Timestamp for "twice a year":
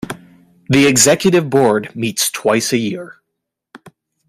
2.31-3.17